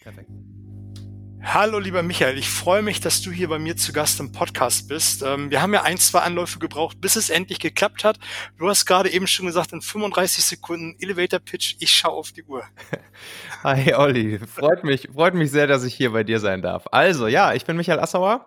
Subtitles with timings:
[0.00, 0.30] Perfekt.
[1.42, 4.88] Hallo lieber Michael, ich freue mich, dass du hier bei mir zu Gast im Podcast
[4.88, 5.22] bist.
[5.22, 8.18] Ähm, wir haben ja ein, zwei Anläufe gebraucht, bis es endlich geklappt hat.
[8.58, 12.44] Du hast gerade eben schon gesagt, in 35 Sekunden Elevator Pitch, ich schaue auf die
[12.44, 12.62] Uhr.
[13.62, 16.84] Hi Olli, freut mich, freut mich sehr, dass ich hier bei dir sein darf.
[16.92, 18.46] Also ja, ich bin Michael Assauer.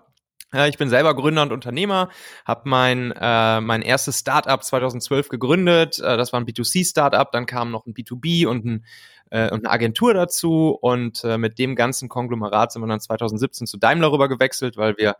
[0.67, 2.09] Ich bin selber Gründer und Unternehmer,
[2.45, 5.97] habe mein, äh, mein erstes Startup 2012 gegründet.
[5.97, 8.85] Äh, das war ein B2C-Startup, dann kam noch ein B2B und ein
[9.33, 10.77] äh, und eine Agentur dazu.
[10.79, 14.95] Und äh, mit dem ganzen Konglomerat sind wir dann 2017 zu Daimler rüber gewechselt, weil
[14.97, 15.15] wir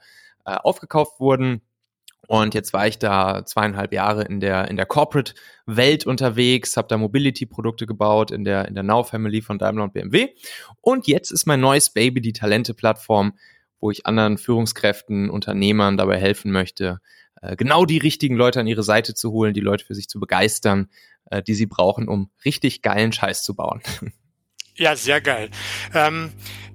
[0.45, 1.62] äh, aufgekauft wurden.
[2.27, 6.98] Und jetzt war ich da zweieinhalb Jahre in der, in der Corporate-Welt unterwegs, habe da
[6.98, 10.30] Mobility-Produkte gebaut in der, in der Now-Family von Daimler und BMW.
[10.80, 13.34] Und jetzt ist mein neues Baby die Talente-Plattform,
[13.82, 17.02] wo ich anderen Führungskräften, Unternehmern dabei helfen möchte,
[17.58, 20.90] genau die richtigen Leute an ihre Seite zu holen, die Leute für sich zu begeistern,
[21.30, 23.82] äh, die sie brauchen, um richtig geilen Scheiß zu bauen.
[24.76, 25.52] Ja, sehr geil.
[25.94, 26.32] Ähm,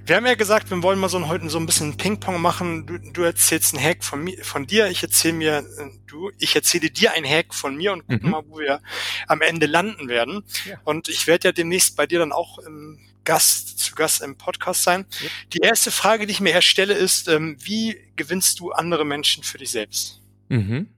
[0.07, 2.87] wir haben ja gesagt, wir wollen mal so heute so ein bisschen Ping-Pong machen.
[2.87, 6.55] Du, du erzählst einen Hack von mir, von dir, ich erzähle mir, äh, du, ich
[6.55, 8.31] erzähle dir einen Hack von mir und gucken mhm.
[8.31, 8.81] mal, wo wir
[9.27, 10.45] am Ende landen werden.
[10.65, 10.79] Ja.
[10.85, 14.85] Und ich werde ja demnächst bei dir dann auch im Gast, zu Gast im Podcast
[14.85, 15.05] sein.
[15.21, 15.29] Ja.
[15.53, 19.59] Die erste Frage, die ich mir erstelle, ist, ähm, wie gewinnst du andere Menschen für
[19.59, 20.23] dich selbst?
[20.49, 20.89] Mhm.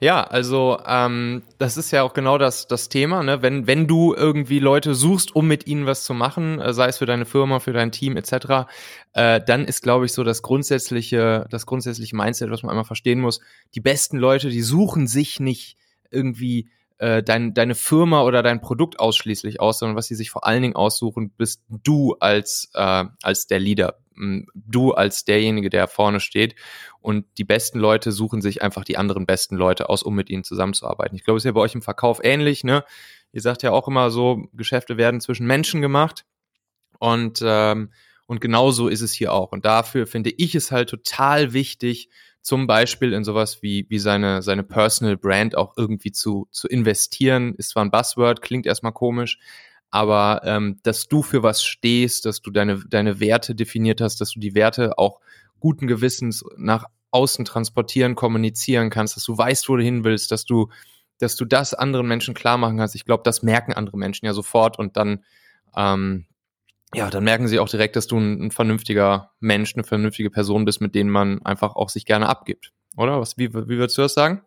[0.00, 3.22] Ja, also ähm, das ist ja auch genau das, das Thema.
[3.22, 3.42] Ne?
[3.42, 6.98] Wenn, wenn du irgendwie Leute suchst, um mit ihnen was zu machen, äh, sei es
[6.98, 8.68] für deine Firma, für dein Team etc.,
[9.14, 13.20] äh, dann ist, glaube ich, so das grundsätzliche, das grundsätzliche Mindset, was man einmal verstehen
[13.20, 13.40] muss.
[13.74, 15.76] Die besten Leute, die suchen sich nicht
[16.10, 20.46] irgendwie äh, dein, deine Firma oder dein Produkt ausschließlich aus, sondern was sie sich vor
[20.46, 23.98] allen Dingen aussuchen, bist du als, äh, als der Leader,
[24.54, 26.54] du als derjenige, der vorne steht.
[27.00, 30.44] Und die besten Leute suchen sich einfach die anderen besten Leute aus, um mit ihnen
[30.44, 31.16] zusammenzuarbeiten.
[31.16, 32.84] Ich glaube, es ist ja bei euch im Verkauf ähnlich, ne?
[33.32, 36.24] Ihr sagt ja auch immer so, Geschäfte werden zwischen Menschen gemacht.
[36.98, 37.92] Und, ähm,
[38.26, 39.52] und genauso ist es hier auch.
[39.52, 42.08] Und dafür finde ich es halt total wichtig,
[42.44, 47.54] zum Beispiel in sowas wie, wie seine, seine Personal Brand auch irgendwie zu, zu investieren.
[47.56, 49.38] Ist zwar ein Buzzword, klingt erstmal komisch,
[49.94, 54.32] aber ähm, dass du für was stehst, dass du deine, deine Werte definiert hast, dass
[54.32, 55.20] du die Werte auch
[55.60, 60.44] guten Gewissens nach außen transportieren, kommunizieren kannst, dass du weißt, wo du hin willst, dass
[60.46, 60.68] du,
[61.18, 62.96] dass du das anderen Menschen klar machen kannst.
[62.96, 65.22] Ich glaube, das merken andere Menschen ja sofort und dann,
[65.76, 66.26] ähm,
[66.92, 70.64] ja, dann merken sie auch direkt, dass du ein, ein, vernünftiger Mensch, eine vernünftige Person
[70.64, 72.72] bist, mit denen man einfach auch sich gerne abgibt.
[72.96, 73.20] Oder?
[73.20, 74.42] Was, wie, wie würdest du das sagen?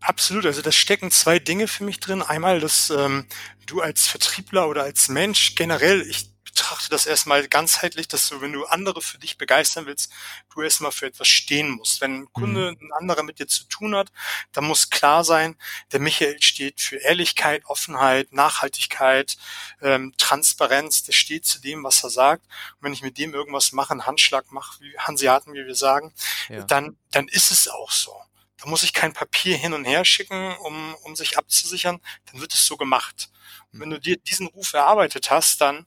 [0.00, 2.22] Absolut, also da stecken zwei Dinge für mich drin.
[2.22, 3.26] Einmal, dass ähm,
[3.66, 8.52] du als Vertriebler oder als Mensch generell, ich betrachte das erstmal ganzheitlich, dass du, wenn
[8.52, 10.12] du andere für dich begeistern willst,
[10.52, 12.00] du erstmal für etwas stehen musst.
[12.00, 12.88] Wenn ein Kunde, mhm.
[12.88, 14.10] ein anderer mit dir zu tun hat,
[14.52, 15.56] dann muss klar sein,
[15.92, 19.36] der Michael steht für Ehrlichkeit, Offenheit, Nachhaltigkeit,
[19.82, 22.44] ähm, Transparenz, der steht zu dem, was er sagt.
[22.44, 26.12] Und wenn ich mit dem irgendwas mache, einen Handschlag mache, wie Hanseaten, wie wir sagen,
[26.48, 26.64] ja.
[26.64, 28.20] dann, dann ist es auch so.
[28.58, 32.52] Da muss ich kein Papier hin und her schicken, um, um sich abzusichern, dann wird
[32.52, 33.30] es so gemacht.
[33.72, 35.86] Und wenn du dir diesen Ruf erarbeitet hast, dann,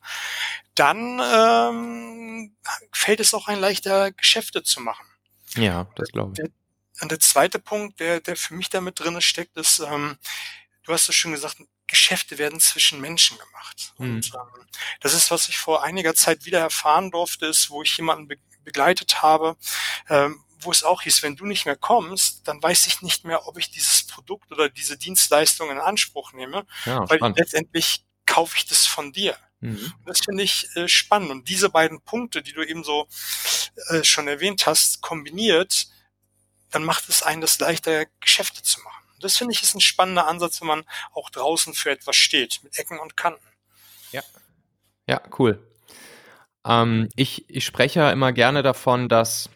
[0.76, 2.56] dann ähm,
[2.94, 5.06] fällt es auch ein leichter, Geschäfte zu machen.
[5.56, 6.38] Ja, das glaube ich.
[6.38, 6.50] Der,
[7.02, 10.18] und der zweite Punkt, der, der für mich damit drin steckt, ist, ähm,
[10.84, 13.94] du hast es schon gesagt, Geschäfte werden zwischen Menschen gemacht.
[13.98, 14.16] Mhm.
[14.16, 14.66] Und ähm,
[15.02, 18.38] das ist, was ich vor einiger Zeit wieder erfahren durfte, ist, wo ich jemanden be
[18.64, 19.58] begleitet habe,
[20.08, 23.48] ähm, wo es auch hieß, wenn du nicht mehr kommst, dann weiß ich nicht mehr,
[23.48, 27.38] ob ich dieses Produkt oder diese Dienstleistung in Anspruch nehme, ja, weil spannend.
[27.38, 29.36] letztendlich kaufe ich das von dir.
[29.60, 29.94] Mhm.
[30.06, 31.32] Das finde ich äh, spannend.
[31.32, 33.08] Und diese beiden Punkte, die du eben so
[33.90, 35.88] äh, schon erwähnt hast, kombiniert,
[36.72, 39.04] dann macht es einen das leichter, Geschäfte zu machen.
[39.20, 40.84] Das finde ich ist ein spannender Ansatz, wenn man
[41.14, 43.46] auch draußen für etwas steht, mit Ecken und Kanten.
[44.12, 44.24] Ja.
[45.08, 45.62] Ja, cool.
[46.66, 49.50] Ähm, ich, ich spreche ja immer gerne davon, dass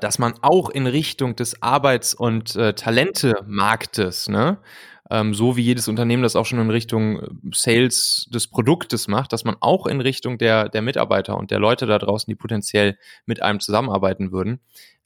[0.00, 4.58] dass man auch in Richtung des Arbeits- und äh, Talente-Marktes, ne,
[5.10, 9.32] ähm, so wie jedes Unternehmen das auch schon in Richtung äh, Sales des Produktes macht,
[9.32, 12.98] dass man auch in Richtung der, der Mitarbeiter und der Leute da draußen, die potenziell
[13.26, 14.60] mit einem zusammenarbeiten würden,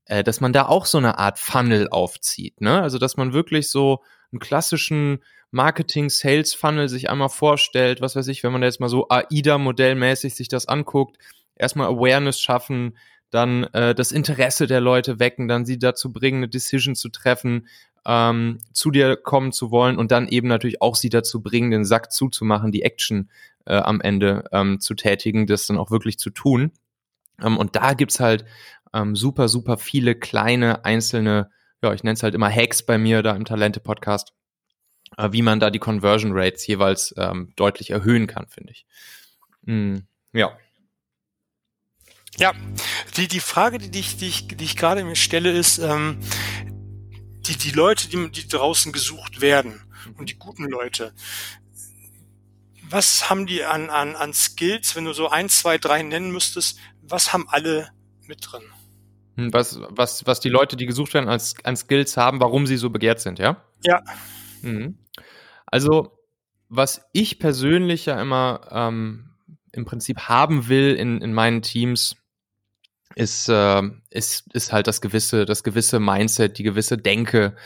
[0.05, 2.61] äh, dass man da auch so eine Art Funnel aufzieht.
[2.61, 2.81] Ne?
[2.81, 4.02] Also dass man wirklich so
[4.32, 5.20] einen klassischen
[5.50, 10.69] Marketing-Sales-Funnel sich einmal vorstellt, was weiß ich, wenn man jetzt mal so AIDA-modellmäßig sich das
[10.69, 11.17] anguckt,
[11.56, 12.97] erstmal Awareness schaffen,
[13.30, 17.66] dann äh, das Interesse der Leute wecken, dann sie dazu bringen, eine Decision zu treffen,
[18.06, 21.84] ähm, zu dir kommen zu wollen und dann eben natürlich auch sie dazu bringen, den
[21.84, 23.30] Sack zuzumachen, die Action
[23.66, 26.72] äh, am Ende ähm, zu tätigen, das dann auch wirklich zu tun.
[27.42, 28.44] Ähm, und da gibt's halt
[28.94, 31.50] ähm, super, super viele kleine einzelne,
[31.82, 34.32] ja, ich nenne es halt immer Hacks bei mir da im Talente-Podcast,
[35.16, 38.86] äh, wie man da die Conversion Rates jeweils ähm, deutlich erhöhen kann, finde ich.
[39.62, 39.96] Mm,
[40.32, 40.56] ja.
[42.36, 42.52] Ja,
[43.16, 46.19] die, die Frage, die ich, die ich, die ich gerade mir stelle, ist, ähm,
[47.46, 49.80] die, die Leute, die, die draußen gesucht werden
[50.19, 51.12] und die guten Leute,
[52.90, 56.78] was haben die an, an, an Skills, wenn du so ein, zwei, drei nennen müsstest,
[57.02, 57.90] was haben alle
[58.26, 58.62] mit drin?
[59.36, 62.76] Hm, was, was, was die Leute, die gesucht werden, als, an Skills haben, warum sie
[62.76, 63.62] so begehrt sind, ja?
[63.82, 64.02] Ja.
[64.62, 64.98] Mhm.
[65.66, 66.19] Also,
[66.69, 69.30] was ich persönlich ja immer ähm,
[69.72, 72.16] im Prinzip haben will in, in meinen Teams,
[73.14, 77.56] ist, äh, ist, ist halt das gewisse, das gewisse Mindset, die gewisse Denke.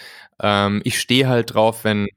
[0.40, 2.08] Ähm, ich stehe halt drauf, wenn,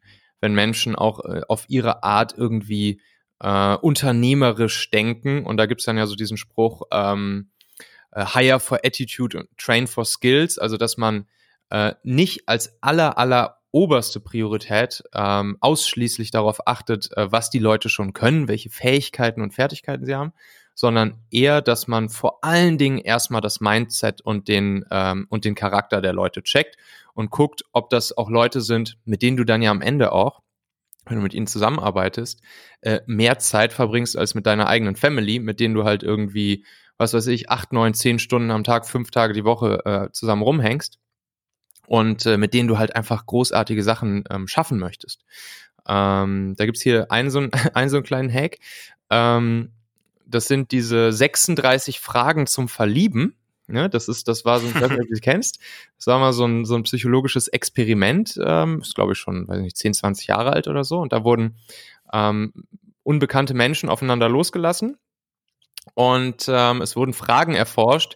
[0.42, 3.02] wenn Menschen auch äh, auf ihre Art irgendwie
[3.40, 5.46] äh, unternehmerisch denken.
[5.46, 7.50] Und da gibt's dann ja so diesen Spruch, ähm,
[8.12, 11.28] äh, hire for attitude und train for skills, also dass man
[11.70, 17.90] äh, nicht als aller, aller oberste Priorität ähm, ausschließlich darauf achtet, äh, was die Leute
[17.90, 20.32] schon können, welche Fähigkeiten und Fertigkeiten sie haben,
[20.76, 25.56] sondern eher, dass man vor allen Dingen erstmal das Mindset und den, ähm, und den
[25.56, 26.76] Charakter der Leute checkt
[27.14, 30.42] und guckt, ob das auch Leute sind, mit denen du dann ja am Ende auch,
[31.06, 32.42] wenn du mit ihnen zusammenarbeitest,
[32.82, 36.66] äh, mehr Zeit verbringst als mit deiner eigenen Family, mit denen du halt irgendwie,
[36.98, 40.42] was weiß ich, acht, neun, zehn Stunden am Tag, fünf Tage die Woche äh, zusammen
[40.42, 41.00] rumhängst
[41.88, 45.24] und äh, mit denen du halt einfach großartige Sachen ähm, schaffen möchtest.
[45.88, 48.58] Ähm, da gibt's hier einen so, einen, einen so einen kleinen Hack.
[49.10, 49.72] Ähm,
[50.28, 53.36] das sind diese 36 Fragen zum Verlieben.
[53.68, 55.60] Ne, das ist, das war so, ich weiß nicht, ob du kennst.
[55.98, 58.40] Das war mal so ein, so ein psychologisches Experiment.
[58.44, 61.00] Ähm, ist, glaube ich, schon, weiß nicht, 10, 20 Jahre alt oder so.
[61.00, 61.58] Und da wurden
[62.14, 62.54] ähm,
[63.02, 64.98] unbekannte Menschen aufeinander losgelassen.
[65.96, 68.16] Und ähm, es wurden Fragen erforscht,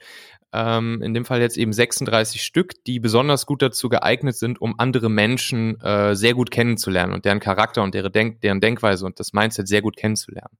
[0.51, 4.79] ähm, in dem Fall jetzt eben 36 Stück, die besonders gut dazu geeignet sind, um
[4.79, 9.19] andere Menschen äh, sehr gut kennenzulernen und deren Charakter und deren, Denk deren Denkweise und
[9.19, 10.57] das Mindset sehr gut kennenzulernen.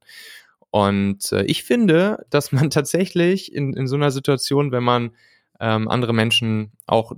[0.72, 5.12] Und äh, ich finde, dass man tatsächlich in, in so einer Situation, wenn man
[5.60, 7.12] ähm, andere Menschen auch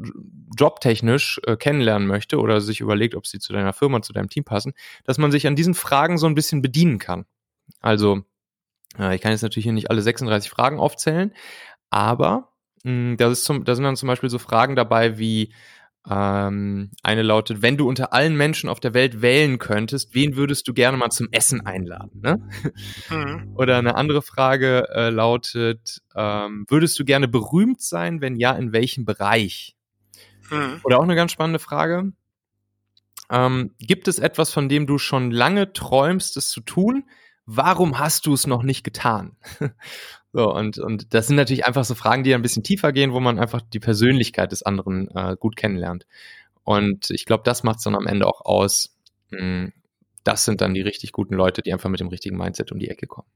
[0.57, 4.43] jobtechnisch äh, kennenlernen möchte oder sich überlegt, ob sie zu deiner Firma, zu deinem Team
[4.43, 7.25] passen, dass man sich an diesen Fragen so ein bisschen bedienen kann.
[7.81, 8.23] Also,
[8.97, 11.33] äh, ich kann jetzt natürlich hier nicht alle 36 Fragen aufzählen,
[11.89, 12.51] aber
[12.83, 15.53] mh, hm, das ist zum, da sind dann zum Beispiel so Fragen dabei wie,
[16.09, 20.67] ähm, eine lautet, wenn du unter allen Menschen auf der Welt wählen könntest, wen würdest
[20.67, 22.21] du gerne mal zum Essen einladen?
[22.21, 22.49] Ne?
[23.09, 23.53] Mhm.
[23.55, 28.21] Oder eine andere Frage äh, lautet, ähm, würdest du gerne berühmt sein?
[28.21, 29.75] Wenn ja, in welchem Bereich?
[30.49, 30.79] Mhm.
[30.83, 32.11] Oder auch eine ganz spannende Frage.
[33.29, 37.05] Ähm, gibt es etwas, von dem du schon lange träumst, es zu tun?
[37.53, 39.35] Warum hast du es noch nicht getan?
[40.33, 43.19] So, und, und das sind natürlich einfach so Fragen, die ein bisschen tiefer gehen, wo
[43.19, 46.07] man einfach die Persönlichkeit des anderen äh, gut kennenlernt.
[46.63, 48.95] Und ich glaube, das macht es dann am Ende auch aus.
[49.31, 49.73] Hm,
[50.23, 52.89] das sind dann die richtig guten Leute, die einfach mit dem richtigen Mindset um die
[52.89, 53.27] Ecke kommen.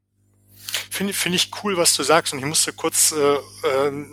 [0.89, 2.31] Finde finde ich cool, was du sagst.
[2.31, 4.06] Und ich musste kurz äh, äh,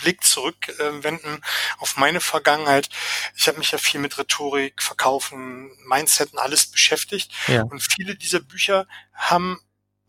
[0.00, 2.88] Blick zurückwenden äh, auf meine Vergangenheit.
[3.36, 7.32] Ich habe mich ja viel mit Rhetorik, Verkaufen, Mindset und alles beschäftigt.
[7.46, 7.62] Ja.
[7.62, 9.60] Und viele dieser Bücher haben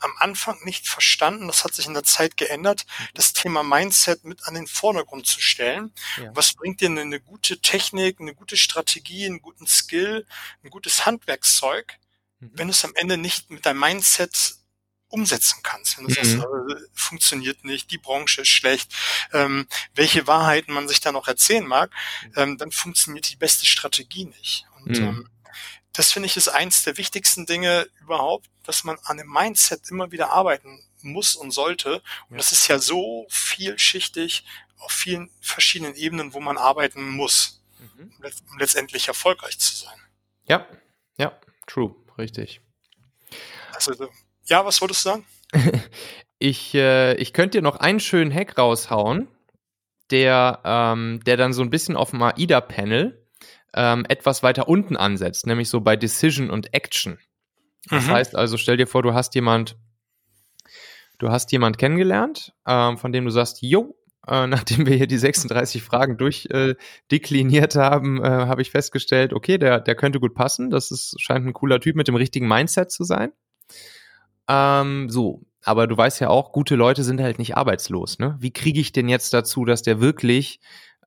[0.02, 4.46] am Anfang nicht verstanden, das hat sich in der Zeit geändert, das Thema Mindset mit
[4.48, 5.92] an den Vordergrund zu stellen.
[6.16, 6.30] Ja.
[6.34, 10.26] Was bringt dir eine, gute Technik, eine gute Strategie, einen guten Skill,
[10.64, 11.98] ein gutes Handwerkszeug,
[12.40, 12.50] mhm.
[12.54, 14.56] wenn es am Ende nicht mit deinem Mindset
[15.12, 15.98] umsetzen kannst.
[15.98, 16.14] Wenn du mhm.
[16.14, 18.92] sagst, äh, funktioniert nicht, die Branche ist schlecht,
[19.32, 21.90] ähm, welche Wahrheiten man sich da noch erzählen mag,
[22.36, 24.66] ähm, dann funktioniert die beste Strategie nicht.
[24.76, 25.04] Und mhm.
[25.04, 25.28] ähm,
[25.92, 30.10] das finde ich ist eins der wichtigsten Dinge überhaupt, dass man an dem Mindset immer
[30.10, 32.02] wieder arbeiten muss und sollte.
[32.30, 34.44] Und das ist ja so vielschichtig
[34.78, 38.12] auf vielen verschiedenen Ebenen, wo man arbeiten muss, mhm.
[38.50, 39.98] um letztendlich erfolgreich zu sein.
[40.46, 40.66] Ja,
[41.18, 42.60] ja, true, richtig.
[43.74, 44.08] Also,
[44.44, 45.26] ja, was wolltest du sagen?
[46.38, 49.28] ich, äh, ich könnte dir noch einen schönen Hack raushauen,
[50.10, 53.26] der, ähm, der dann so ein bisschen auf dem AIDA-Panel
[53.74, 57.18] ähm, etwas weiter unten ansetzt, nämlich so bei Decision und Action.
[57.88, 58.10] Das mhm.
[58.10, 59.76] heißt also, stell dir vor, du hast jemand,
[61.18, 63.96] du hast jemand kennengelernt, ähm, von dem du sagst, jo,
[64.26, 69.58] äh, nachdem wir hier die 36 Fragen durchdekliniert äh, haben, äh, habe ich festgestellt, okay,
[69.58, 70.70] der, der könnte gut passen.
[70.70, 73.32] Das ist, scheint ein cooler Typ mit dem richtigen Mindset zu sein.
[74.52, 78.18] Ähm, so, aber du weißt ja auch, gute Leute sind halt nicht arbeitslos.
[78.18, 78.36] Ne?
[78.38, 80.60] Wie kriege ich denn jetzt dazu, dass der wirklich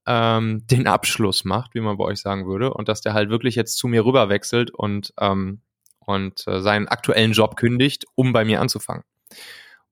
[0.07, 3.55] ähm, den Abschluss macht, wie man bei euch sagen würde, und dass der halt wirklich
[3.55, 5.61] jetzt zu mir rüber wechselt und, ähm,
[5.99, 9.03] und äh, seinen aktuellen Job kündigt, um bei mir anzufangen.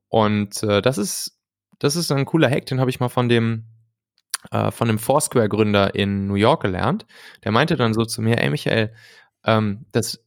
[0.08, 1.38] Und äh, das ist,
[1.80, 3.66] das ist ein cooler Hack, den habe ich mal von dem
[4.52, 7.06] äh, von dem Foursquare-Gründer in New York gelernt.
[7.44, 8.94] Der meinte dann so zu mir, ey Michael,
[9.46, 10.23] ähm, das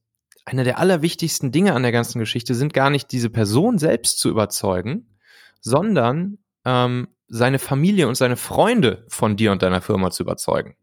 [0.46, 4.30] eine der allerwichtigsten Dinge an der ganzen Geschichte sind gar nicht diese Person selbst zu
[4.30, 5.18] überzeugen,
[5.60, 10.76] sondern ähm, seine Familie und seine Freunde von dir und deiner Firma zu überzeugen.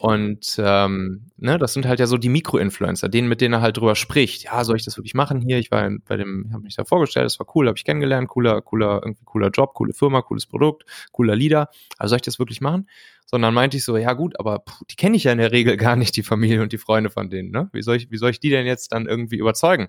[0.00, 3.76] Und ähm, ne, das sind halt ja so die Mikroinfluencer, denen, mit denen er halt
[3.76, 4.44] drüber spricht.
[4.44, 5.58] Ja, soll ich das wirklich machen hier?
[5.58, 8.62] Ich war bei dem, habe mich da vorgestellt, das war cool, habe ich kennengelernt, cooler,
[8.62, 11.68] cooler, irgendwie cooler Job, coole Firma, cooles Produkt, cooler Leader.
[11.96, 12.88] Also soll ich das wirklich machen?
[13.26, 15.76] Sondern meinte ich so, ja gut, aber puh, die kenne ich ja in der Regel
[15.76, 17.50] gar nicht, die Familie und die Freunde von denen.
[17.50, 17.68] Ne?
[17.72, 19.88] Wie soll ich, wie soll ich die denn jetzt dann irgendwie überzeugen?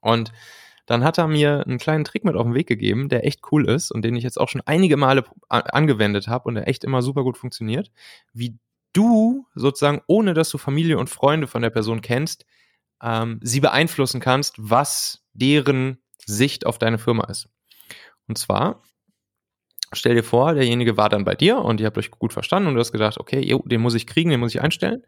[0.00, 0.32] Und
[0.86, 3.68] dann hat er mir einen kleinen Trick mit auf den Weg gegeben, der echt cool
[3.68, 7.02] ist und den ich jetzt auch schon einige Male angewendet habe und der echt immer
[7.02, 7.92] super gut funktioniert,
[8.32, 8.56] wie
[8.92, 12.44] du sozusagen, ohne dass du Familie und Freunde von der Person kennst,
[13.02, 17.48] ähm, sie beeinflussen kannst, was deren Sicht auf deine Firma ist.
[18.28, 18.82] Und zwar,
[19.92, 22.74] stell dir vor, derjenige war dann bei dir und ihr habt euch gut verstanden und
[22.74, 25.02] du hast gedacht, okay, jo, den muss ich kriegen, den muss ich einstellen.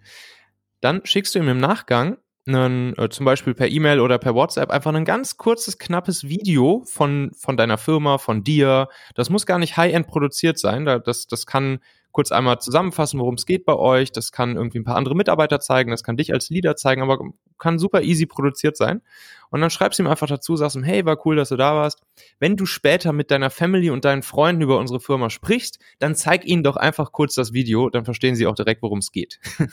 [0.81, 4.71] Dann schickst du ihm im Nachgang einen, äh, zum Beispiel per E-Mail oder per WhatsApp
[4.71, 8.89] einfach ein ganz kurzes, knappes Video von, von deiner Firma, von dir.
[9.15, 10.85] Das muss gar nicht high-end produziert sein.
[10.85, 11.79] Das, das kann
[12.13, 14.13] kurz einmal zusammenfassen, worum es geht bei euch.
[14.13, 17.19] Das kann irgendwie ein paar andere Mitarbeiter zeigen, das kann dich als Leader zeigen, aber
[17.59, 19.03] kann super easy produziert sein.
[19.51, 21.75] Und dann schreibst du ihm einfach dazu, sagst ihm, hey, war cool, dass du da
[21.75, 22.03] warst.
[22.39, 26.45] Wenn du später mit deiner Family und deinen Freunden über unsere Firma sprichst, dann zeig
[26.45, 29.41] ihnen doch einfach kurz das Video, dann verstehen sie auch direkt, worum es geht.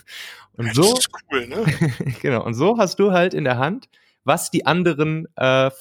[0.58, 1.66] Und so, das ist cool, ne?
[2.22, 2.44] genau.
[2.44, 3.88] Und so hast du halt in der Hand,
[4.26, 5.72] was die anderen äh,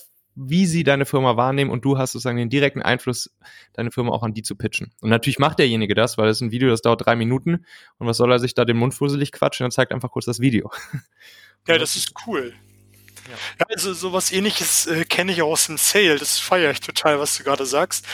[0.41, 3.35] wie sie deine Firma wahrnehmen und du hast sozusagen den direkten Einfluss,
[3.73, 4.93] deine Firma auch an die zu pitchen.
[5.01, 7.65] Und natürlich macht derjenige das, weil es ist ein Video, das dauert drei Minuten
[7.99, 10.41] und was soll er sich da den Mund fusselig quatschen, dann zeigt einfach kurz das
[10.41, 10.71] Video.
[11.67, 12.55] Ja, das ist cool.
[13.29, 13.67] Ja.
[13.69, 16.19] also sowas ähnliches äh, kenne ich auch aus dem Sale.
[16.19, 18.07] Das feiere ich total, was du gerade sagst.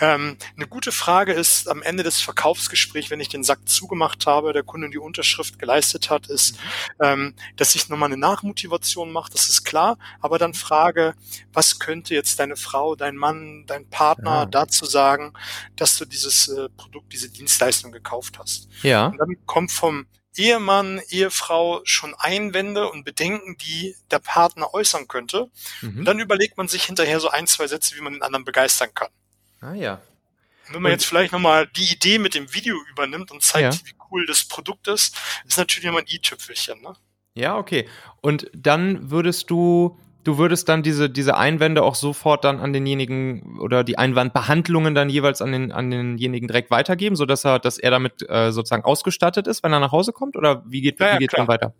[0.00, 4.52] Ähm, eine gute Frage ist am Ende des Verkaufsgesprächs, wenn ich den Sack zugemacht habe,
[4.52, 7.04] der Kunde die Unterschrift geleistet hat, ist, mhm.
[7.04, 11.14] ähm, dass ich nochmal eine Nachmotivation mache, das ist klar, aber dann frage,
[11.52, 14.46] was könnte jetzt deine Frau, dein Mann, dein Partner ja.
[14.46, 15.32] dazu sagen,
[15.76, 18.68] dass du dieses äh, Produkt, diese Dienstleistung gekauft hast.
[18.82, 19.06] Ja.
[19.06, 20.06] Und dann kommt vom
[20.36, 25.50] Ehemann, Ehefrau schon Einwände und Bedenken, die der Partner äußern könnte.
[25.80, 25.98] Mhm.
[25.98, 28.92] Und dann überlegt man sich hinterher so ein, zwei Sätze, wie man den anderen begeistern
[28.94, 29.08] kann.
[29.60, 30.00] Ah ja.
[30.68, 33.74] Und wenn man und, jetzt vielleicht nochmal die Idee mit dem Video übernimmt und zeigt,
[33.74, 33.86] ja.
[33.86, 36.96] wie cool das Produkt ist, ist natürlich immer ein i-Tüpfelchen, ne?
[37.34, 37.88] Ja, okay.
[38.20, 43.58] Und dann würdest du du würdest dann diese, diese Einwände auch sofort dann an denjenigen
[43.60, 47.90] oder die Einwandbehandlungen dann jeweils an, den, an denjenigen direkt weitergeben, sodass er, dass er
[47.90, 50.36] damit äh, sozusagen ausgestattet ist, wenn er nach Hause kommt?
[50.36, 51.74] Oder wie geht ja, wie geht dann weiter?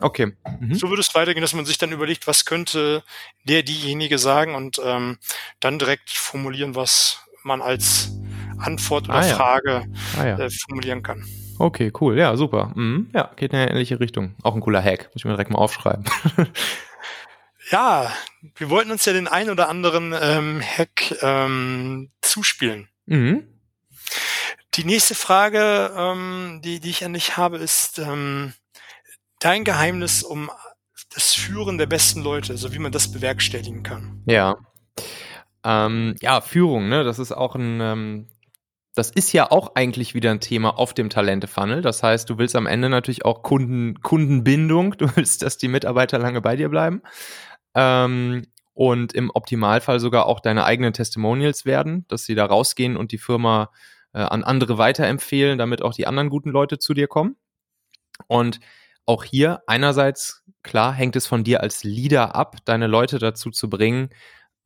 [0.00, 0.32] Okay.
[0.60, 0.74] Mhm.
[0.74, 3.04] So würde es weitergehen, dass man sich dann überlegt, was könnte
[3.44, 5.18] der, diejenige sagen und ähm,
[5.60, 8.10] dann direkt formulieren, was man als
[8.58, 9.34] Antwort oder ah, ja.
[9.34, 9.84] Frage
[10.18, 10.38] ah, ja.
[10.38, 11.24] äh, formulieren kann.
[11.58, 12.18] Okay, cool.
[12.18, 12.72] Ja, super.
[12.74, 13.10] Mhm.
[13.14, 14.34] Ja, geht in eine ähnliche Richtung.
[14.42, 15.10] Auch ein cooler Hack.
[15.12, 16.04] Muss ich mir direkt mal aufschreiben.
[17.74, 18.12] Ja,
[18.54, 22.88] wir wollten uns ja den ein oder anderen ähm, Hack ähm, zuspielen.
[23.06, 23.48] Mhm.
[24.74, 28.52] Die nächste Frage, ähm, die, die ich an dich habe, ist ähm,
[29.40, 30.52] dein Geheimnis um
[31.16, 34.22] das Führen der besten Leute, also wie man das bewerkstelligen kann.
[34.26, 34.54] Ja.
[35.64, 37.02] Ähm, ja, Führung, ne?
[37.02, 38.28] Das ist auch ein, ähm,
[38.94, 41.82] das ist ja auch eigentlich wieder ein Thema auf dem Talente-Funnel.
[41.82, 46.18] Das heißt, du willst am Ende natürlich auch Kunden, Kundenbindung, du willst, dass die Mitarbeiter
[46.20, 47.02] lange bei dir bleiben
[47.74, 53.12] ähm, und im Optimalfall sogar auch deine eigenen Testimonials werden, dass sie da rausgehen und
[53.12, 53.70] die Firma
[54.12, 57.36] äh, an andere weiterempfehlen, damit auch die anderen guten Leute zu dir kommen.
[58.26, 58.60] Und
[59.06, 63.68] auch hier einerseits, klar, hängt es von dir als Leader ab, deine Leute dazu zu
[63.68, 64.10] bringen,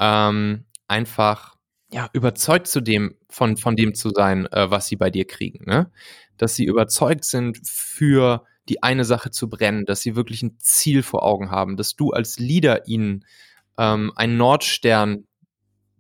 [0.01, 1.57] ähm, einfach
[1.91, 5.65] ja, überzeugt zu dem, von, von dem zu sein, äh, was sie bei dir kriegen.
[5.65, 5.91] Ne?
[6.37, 11.03] Dass sie überzeugt sind für die eine Sache zu brennen, dass sie wirklich ein Ziel
[11.03, 13.25] vor Augen haben, dass du als Leader ihnen
[13.79, 15.25] ähm, einen Nordstern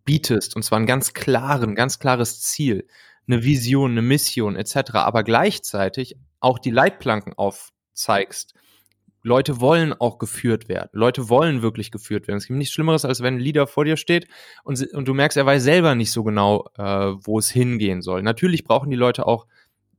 [0.05, 2.87] bietest, und zwar einen ganz klaren, ganz klares Ziel,
[3.27, 8.55] eine Vision, eine Mission etc., aber gleichzeitig auch die Leitplanken aufzeigst.
[9.23, 10.91] Leute wollen auch geführt werden.
[10.93, 12.39] Leute wollen wirklich geführt werden.
[12.39, 14.29] Es gibt nichts Schlimmeres, als wenn ein Leader vor dir steht
[14.65, 18.23] und, und du merkst, er weiß selber nicht so genau, äh, wo es hingehen soll.
[18.23, 19.47] Natürlich brauchen die Leute auch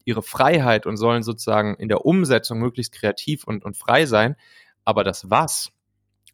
[0.09, 4.35] ihre Freiheit und sollen sozusagen in der Umsetzung möglichst kreativ und, und frei sein.
[4.83, 5.71] Aber das Was,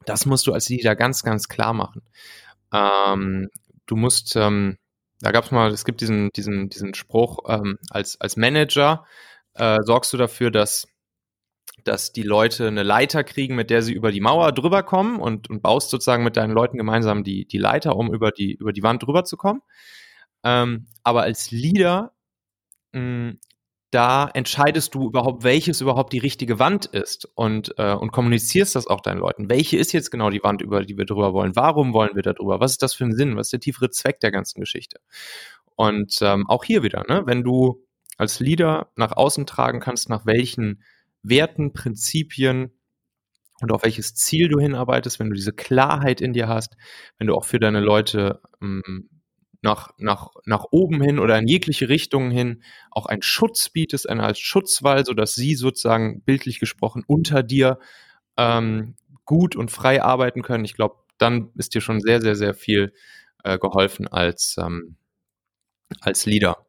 [0.05, 2.01] das musst du als Leader ganz, ganz klar machen.
[2.73, 3.49] Ähm,
[3.85, 4.77] du musst, ähm,
[5.19, 9.05] da gab es mal, es gibt diesen, diesen, diesen Spruch, ähm, als, als Manager
[9.53, 10.87] äh, sorgst du dafür, dass
[11.83, 15.51] dass die Leute eine Leiter kriegen, mit der sie über die Mauer drüber kommen und,
[15.51, 18.81] und baust sozusagen mit deinen Leuten gemeinsam die, die Leiter, um über die, über die
[18.81, 19.61] Wand drüber zu kommen.
[20.43, 22.13] Ähm, aber als Leader
[22.93, 23.33] mh,
[23.95, 28.87] da entscheidest du überhaupt, welches überhaupt die richtige Wand ist und, äh, und kommunizierst das
[28.87, 29.49] auch deinen Leuten.
[29.49, 31.55] Welche ist jetzt genau die Wand, über die wir drüber wollen?
[31.55, 32.59] Warum wollen wir da drüber?
[32.59, 33.37] Was ist das für ein Sinn?
[33.37, 34.99] Was ist der tiefere Zweck der ganzen Geschichte?
[35.77, 37.85] Und ähm, auch hier wieder, ne, wenn du
[38.17, 40.83] als Leader nach außen tragen kannst, nach welchen
[41.23, 42.71] Werten, Prinzipien
[43.61, 46.75] und auf welches Ziel du hinarbeitest, wenn du diese Klarheit in dir hast,
[47.17, 49.09] wenn du auch für deine Leute ähm,
[49.65, 54.23] nach, nach, nach oben hin oder in jegliche Richtungen hin auch einen Schutz bietest, eine
[54.23, 57.79] als Schutzwall, sodass sie sozusagen bildlich gesprochen unter dir
[58.37, 58.95] ähm,
[59.25, 60.65] gut und frei arbeiten können.
[60.65, 62.93] Ich glaube, dann ist dir schon sehr, sehr, sehr viel
[63.43, 64.97] äh, geholfen als, ähm,
[66.01, 66.65] als Leader.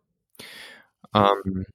[1.15, 1.67] Ähm,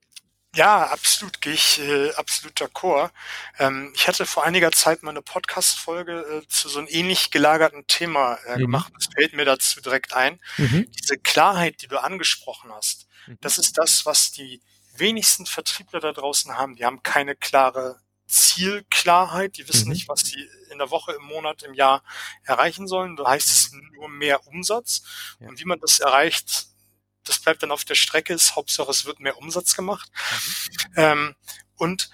[0.53, 3.11] ja, absolut, gehe ich äh, absolut d'accord.
[3.57, 7.87] Ähm, ich hatte vor einiger Zeit mal eine Podcast-Folge äh, zu so einem ähnlich gelagerten
[7.87, 8.61] Thema äh, mhm.
[8.61, 8.91] gemacht.
[8.95, 10.39] Das fällt mir dazu direkt ein.
[10.57, 10.91] Mhm.
[10.91, 13.37] Diese Klarheit, die du angesprochen hast, mhm.
[13.39, 14.61] das ist das, was die
[14.97, 16.75] wenigsten Vertriebler da draußen haben.
[16.75, 19.57] Die haben keine klare Zielklarheit.
[19.57, 19.93] Die wissen mhm.
[19.93, 22.03] nicht, was sie in der Woche, im Monat, im Jahr
[22.43, 23.15] erreichen sollen.
[23.15, 25.03] Da heißt es nur mehr Umsatz.
[25.39, 25.47] Ja.
[25.47, 26.70] Und wie man das erreicht,
[27.31, 30.11] das bleibt dann auf der Strecke, ist Hauptsache es wird mehr Umsatz gemacht.
[30.11, 30.93] Mhm.
[30.97, 31.35] Ähm,
[31.77, 32.09] und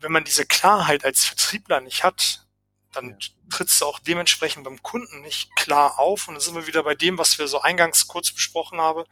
[0.00, 2.46] wenn man diese Klarheit als Vertriebler nicht hat,
[2.92, 3.18] dann
[3.50, 6.26] trittst du auch dementsprechend beim Kunden nicht klar auf.
[6.26, 9.04] Und dann sind wir wieder bei dem, was wir so eingangs kurz besprochen habe,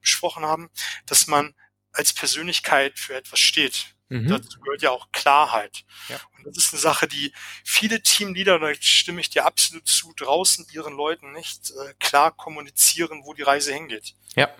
[0.00, 0.68] besprochen haben,
[1.06, 1.54] dass man
[1.92, 3.94] als Persönlichkeit für etwas steht.
[4.08, 4.28] Mhm.
[4.28, 5.84] Dazu gehört ja auch Klarheit.
[6.08, 6.20] Ja.
[6.36, 7.32] Und das ist eine Sache, die
[7.64, 13.22] viele Teamleader, da stimme ich dir absolut zu, draußen ihren Leuten nicht äh, klar kommunizieren,
[13.24, 14.14] wo die Reise hingeht.
[14.34, 14.54] Ja.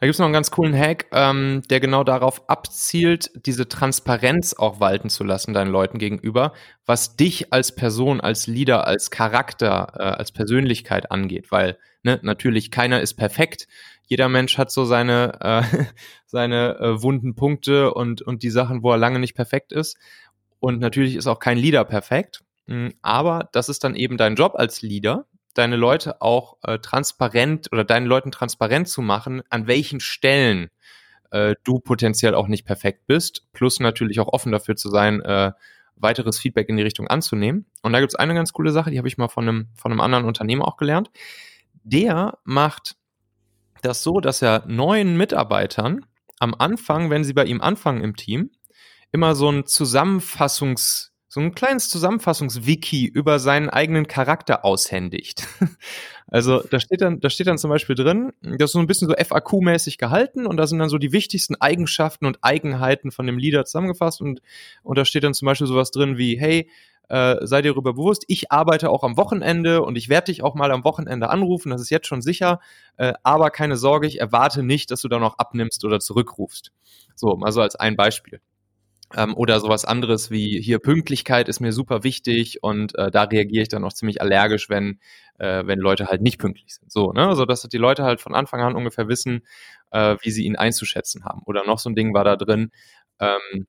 [0.00, 4.52] Da gibt es noch einen ganz coolen Hack, ähm, der genau darauf abzielt, diese Transparenz
[4.52, 6.52] auch walten zu lassen deinen Leuten gegenüber,
[6.84, 11.50] was dich als Person, als Leader, als Charakter, äh, als Persönlichkeit angeht.
[11.50, 13.66] Weil ne, natürlich keiner ist perfekt
[14.06, 15.62] jeder Mensch hat so seine, äh,
[16.26, 19.96] seine äh, wunden Punkte und, und die Sachen, wo er lange nicht perfekt ist.
[20.60, 22.42] Und natürlich ist auch kein Leader perfekt.
[22.66, 27.68] Hm, aber das ist dann eben dein Job als Leader, deine Leute auch äh, transparent
[27.72, 30.70] oder deinen Leuten transparent zu machen, an welchen Stellen
[31.30, 35.52] äh, du potenziell auch nicht perfekt bist, plus natürlich auch offen dafür zu sein, äh,
[35.96, 37.66] weiteres Feedback in die Richtung anzunehmen.
[37.82, 39.92] Und da gibt es eine ganz coole Sache, die habe ich mal von einem, von
[39.92, 41.10] einem anderen Unternehmer auch gelernt.
[41.82, 42.96] Der macht
[43.82, 46.06] das so, dass er neuen Mitarbeitern
[46.40, 48.50] am Anfang, wenn sie bei ihm anfangen im Team,
[49.12, 55.46] immer so ein Zusammenfassungs, so ein kleines Zusammenfassungswiki über seinen eigenen Charakter aushändigt.
[56.26, 59.08] Also da steht dann, da steht dann zum Beispiel drin, das ist so ein bisschen
[59.08, 63.38] so FAQ-mäßig gehalten und da sind dann so die wichtigsten Eigenschaften und Eigenheiten von dem
[63.38, 64.40] Leader zusammengefasst und,
[64.82, 66.68] und da steht dann zum Beispiel sowas drin wie, hey,
[67.08, 70.54] äh, sei dir darüber bewusst, ich arbeite auch am Wochenende und ich werde dich auch
[70.54, 72.58] mal am Wochenende anrufen, das ist jetzt schon sicher,
[72.96, 76.72] äh, aber keine Sorge, ich erwarte nicht, dass du da noch abnimmst oder zurückrufst.
[77.14, 78.40] So, mal so als ein Beispiel.
[79.16, 83.62] Ähm, oder sowas anderes wie hier Pünktlichkeit ist mir super wichtig und äh, da reagiere
[83.62, 85.00] ich dann auch ziemlich allergisch, wenn,
[85.38, 86.90] äh, wenn Leute halt nicht pünktlich sind.
[86.90, 87.28] So, ne?
[87.28, 89.42] Also dass die Leute halt von Anfang an ungefähr wissen,
[89.90, 91.42] äh, wie sie ihn einzuschätzen haben.
[91.46, 92.72] Oder noch so ein Ding war da drin,
[93.20, 93.66] ähm,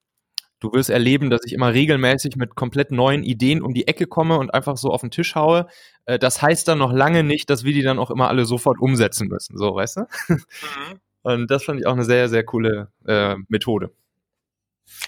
[0.59, 4.37] Du wirst erleben, dass ich immer regelmäßig mit komplett neuen Ideen um die Ecke komme
[4.37, 5.67] und einfach so auf den Tisch haue.
[6.05, 8.79] Äh, das heißt dann noch lange nicht, dass wir die dann auch immer alle sofort
[8.79, 9.57] umsetzen müssen.
[9.57, 10.01] So, weißt du?
[10.29, 10.39] Mhm.
[11.23, 13.91] Und das fand ich auch eine sehr, sehr coole äh, Methode.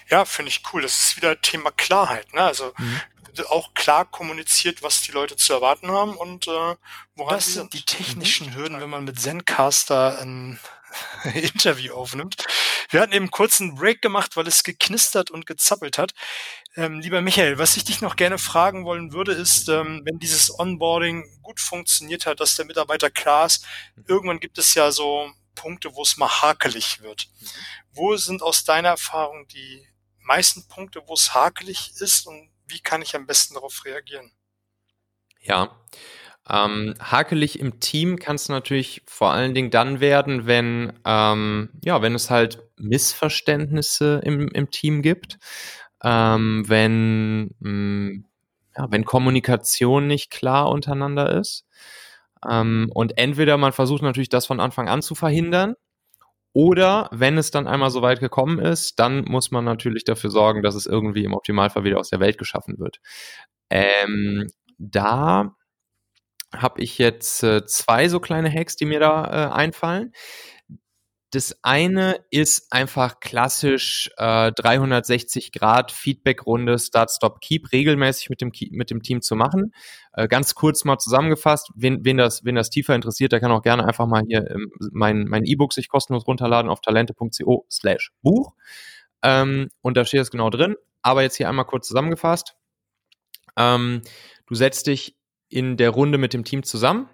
[0.08, 0.82] Ja, finde ich cool.
[0.82, 2.32] Das ist wieder Thema Klarheit.
[2.32, 2.42] Ne?
[2.42, 3.00] Also mhm.
[3.48, 6.76] auch klar kommuniziert, was die Leute zu erwarten haben und äh,
[7.14, 8.54] woran das sind die technischen mhm.
[8.54, 10.58] Hürden, wenn man mit Zencaster ein
[11.34, 12.36] Interview aufnimmt.
[12.90, 16.12] Wir hatten eben kurz einen Break gemacht, weil es geknistert und gezappelt hat.
[16.76, 20.58] Ähm, lieber Michael, was ich dich noch gerne fragen wollen würde, ist, ähm, wenn dieses
[20.58, 23.66] Onboarding gut funktioniert hat, dass der Mitarbeiter klar ist,
[24.06, 27.28] irgendwann gibt es ja so Punkte, wo es mal hakelig wird.
[27.40, 27.46] Mhm.
[27.92, 29.86] Wo sind aus deiner Erfahrung die
[30.20, 34.30] meisten Punkte, wo es hakelig ist und wie kann ich am besten darauf reagieren?
[35.40, 35.74] Ja,
[36.48, 42.00] ähm, hakelig im Team kann es natürlich vor allen Dingen dann werden, wenn, ähm, ja,
[42.00, 45.38] wenn es halt Missverständnisse im, im Team gibt,
[46.02, 48.24] ähm, wenn, mh, mm,
[48.76, 51.66] ja, wenn Kommunikation nicht klar untereinander ist.
[52.48, 55.74] Ähm, und entweder man versucht natürlich das von Anfang an zu verhindern,
[56.58, 60.60] oder wenn es dann einmal so weit gekommen ist, dann muss man natürlich dafür sorgen,
[60.60, 62.98] dass es irgendwie im Optimalfall wieder aus der Welt geschaffen wird.
[63.70, 65.54] Ähm, da
[66.52, 70.12] habe ich jetzt äh, zwei so kleine Hacks, die mir da äh, einfallen.
[71.30, 78.50] Das eine ist einfach klassisch äh, 360 Grad Feedback-Runde Start, Stop, Keep regelmäßig mit dem,
[78.70, 79.74] mit dem Team zu machen.
[80.14, 83.62] Äh, ganz kurz mal zusammengefasst, wen, wen, das, wen das tiefer interessiert, der kann auch
[83.62, 88.54] gerne einfach mal hier ähm, mein, mein E-Book sich kostenlos runterladen auf talente.co slash Buch.
[89.22, 90.76] Ähm, und da steht es genau drin.
[91.02, 92.56] Aber jetzt hier einmal kurz zusammengefasst.
[93.56, 94.00] Ähm,
[94.46, 95.14] du setzt dich
[95.50, 97.08] in der Runde mit dem Team zusammen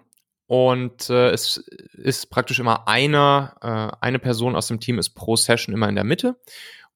[0.47, 1.57] Und äh, es
[1.93, 5.95] ist praktisch immer einer, äh, eine Person aus dem Team ist pro Session immer in
[5.95, 6.37] der Mitte.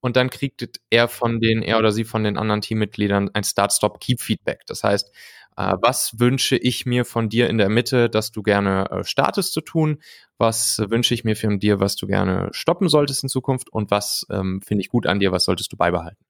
[0.02, 4.66] Und dann kriegt er von den, er oder sie von den anderen Teammitgliedern ein Start-Stop-Keep-Feedback.
[4.68, 5.12] Das heißt,
[5.58, 9.54] äh, was wünsche ich mir von dir in der Mitte, dass du gerne äh, startest
[9.54, 10.02] zu tun?
[10.38, 13.70] Was äh, wünsche ich mir von dir, was du gerne stoppen solltest in Zukunft?
[13.70, 16.29] Und was ähm, finde ich gut an dir, was solltest du beibehalten?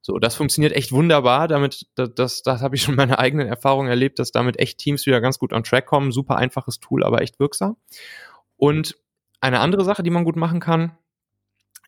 [0.00, 1.48] So, das funktioniert echt wunderbar.
[1.48, 5.06] Damit, das, das, das habe ich schon meine eigenen Erfahrungen erlebt, dass damit echt Teams
[5.06, 6.12] wieder ganz gut on Track kommen.
[6.12, 7.76] Super einfaches Tool, aber echt wirksam.
[8.56, 8.96] Und
[9.40, 10.96] eine andere Sache, die man gut machen kann,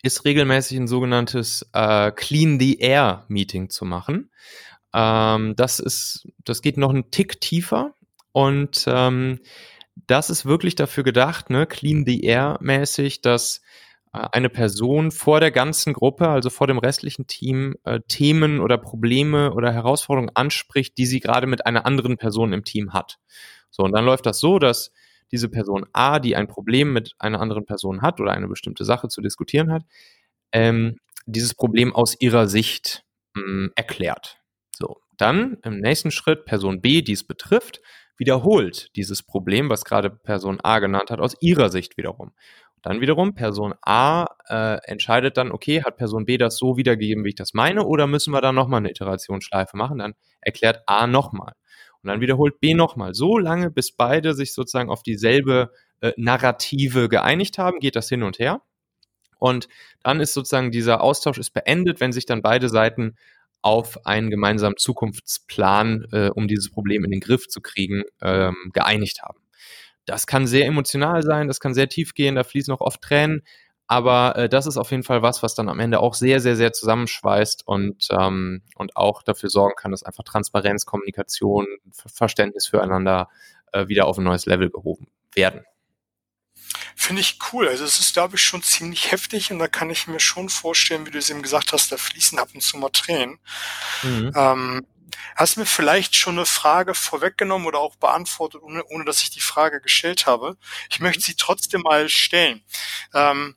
[0.02, 4.30] ist regelmäßig ein sogenanntes äh, Clean the Air Meeting zu machen.
[4.94, 7.94] Ähm, das ist, das geht noch einen Tick tiefer
[8.32, 9.40] und ähm,
[10.06, 13.60] das ist wirklich dafür gedacht, ne, Clean the Air mäßig, dass
[14.12, 19.52] eine Person vor der ganzen Gruppe, also vor dem restlichen Team, äh, Themen oder Probleme
[19.52, 23.18] oder Herausforderungen anspricht, die sie gerade mit einer anderen Person im Team hat.
[23.70, 24.90] So, und dann läuft das so, dass
[25.30, 29.08] diese Person A, die ein Problem mit einer anderen Person hat oder eine bestimmte Sache
[29.08, 29.84] zu diskutieren hat,
[30.50, 30.96] ähm,
[31.26, 34.38] dieses Problem aus ihrer Sicht mh, hm, erklärt.
[34.72, 37.80] So, dann im nächsten Schritt Person B, die es betrifft,
[38.16, 42.32] wiederholt dieses Problem, was gerade Person A genannt hat, aus ihrer Sicht wiederum.
[42.82, 47.30] Dann wiederum, Person A äh, entscheidet dann, okay, hat Person B das so wiedergegeben, wie
[47.30, 49.98] ich das meine, oder müssen wir da nochmal eine Iterationsschleife machen?
[49.98, 51.52] Dann erklärt A nochmal.
[52.02, 53.14] Und dann wiederholt B nochmal.
[53.14, 58.22] So lange, bis beide sich sozusagen auf dieselbe äh, Narrative geeinigt haben, geht das hin
[58.22, 58.62] und her.
[59.38, 59.68] Und
[60.02, 63.16] dann ist sozusagen dieser Austausch ist beendet, wenn sich dann beide Seiten
[63.62, 69.22] auf einen gemeinsamen Zukunftsplan, äh, um dieses Problem in den Griff zu kriegen, ähm, geeinigt
[69.22, 69.39] haben.
[70.10, 73.42] Das kann sehr emotional sein, das kann sehr tief gehen, da fließen auch oft Tränen,
[73.86, 76.56] aber äh, das ist auf jeden Fall was, was dann am Ende auch sehr, sehr,
[76.56, 83.28] sehr zusammenschweißt und, ähm, und auch dafür sorgen kann, dass einfach Transparenz, Kommunikation, Verständnis füreinander
[83.72, 85.64] äh, wieder auf ein neues Level gehoben werden.
[86.94, 87.66] Finde ich cool.
[87.66, 91.06] Also es ist, glaube ich, schon ziemlich heftig und da kann ich mir schon vorstellen,
[91.06, 93.38] wie du es eben gesagt hast, da fließen ab und zu mal Tränen.
[94.02, 94.32] Mhm.
[94.36, 94.86] Ähm,
[95.36, 99.40] Hast mir vielleicht schon eine Frage vorweggenommen oder auch beantwortet, ohne, ohne dass ich die
[99.40, 100.56] Frage gestellt habe.
[100.90, 102.62] Ich möchte sie trotzdem mal stellen.
[103.14, 103.56] Ähm,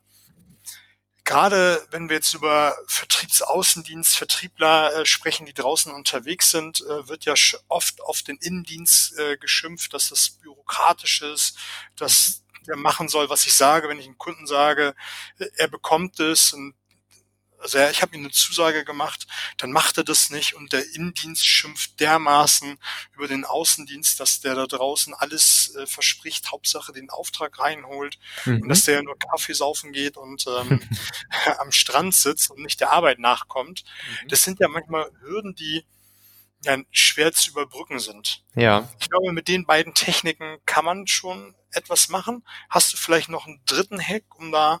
[1.24, 7.24] gerade wenn wir jetzt über Vertriebsaußendienst, Vertriebler äh, sprechen, die draußen unterwegs sind, äh, wird
[7.24, 7.34] ja
[7.68, 11.58] oft auf den Innendienst äh, geschimpft, dass das bürokratisch ist,
[11.96, 14.94] dass der machen soll, was ich sage, wenn ich einem Kunden sage,
[15.38, 16.74] äh, er bekommt es und
[17.64, 20.84] also ja, ich habe ihm eine Zusage gemacht, dann macht er das nicht und der
[20.94, 22.78] Innendienst schimpft dermaßen
[23.14, 28.60] über den Außendienst, dass der da draußen alles äh, verspricht, Hauptsache den Auftrag reinholt mhm.
[28.62, 30.82] und dass der nur Kaffee saufen geht und ähm,
[31.58, 33.84] am Strand sitzt und nicht der Arbeit nachkommt.
[34.22, 34.28] Mhm.
[34.28, 35.86] Das sind ja manchmal Hürden, die
[36.64, 38.44] ja, schwer zu überbrücken sind.
[38.54, 38.90] Ja.
[39.00, 42.44] Ich glaube, mit den beiden Techniken kann man schon etwas machen.
[42.68, 44.80] Hast du vielleicht noch einen dritten Hack, um da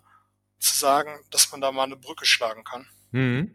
[0.64, 2.86] zu sagen, dass man da mal eine Brücke schlagen kann.
[3.12, 3.54] Mhm.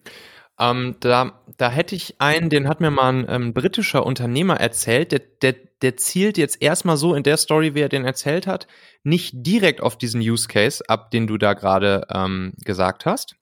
[0.60, 5.14] Ähm, da, da hätte ich einen, den hat mir mal ein ähm, britischer Unternehmer erzählt,
[5.14, 8.68] der, der, der zielt jetzt erstmal so in der Story, wie er den erzählt hat,
[9.04, 13.36] nicht direkt auf diesen Use Case ab, den du da gerade ähm, gesagt hast.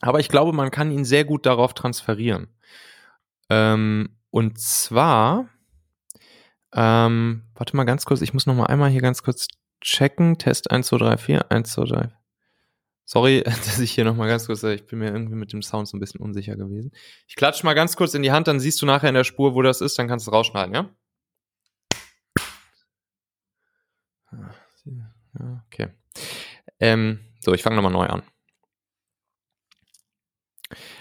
[0.00, 2.48] Aber ich glaube, man kann ihn sehr gut darauf transferieren.
[3.50, 5.48] Ähm, und zwar,
[6.72, 9.48] ähm, warte mal ganz kurz, ich muss noch mal einmal hier ganz kurz
[9.80, 10.38] checken.
[10.38, 12.08] Test 1, 2, 3, 4, 1, 2, 3,
[13.12, 15.96] Sorry, dass ich hier nochmal ganz kurz, ich bin mir irgendwie mit dem Sound so
[15.96, 16.92] ein bisschen unsicher gewesen.
[17.26, 19.56] Ich klatsche mal ganz kurz in die Hand, dann siehst du nachher in der Spur,
[19.56, 20.88] wo das ist, dann kannst du es rausschneiden, ja?
[25.66, 25.88] Okay.
[26.78, 28.22] Ähm, so, ich fange nochmal neu an.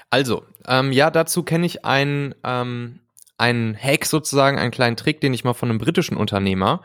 [0.09, 3.01] Also, ähm, ja, dazu kenne ich einen, ähm,
[3.37, 6.81] einen Hack sozusagen, einen kleinen Trick, den ich mal von einem britischen Unternehmer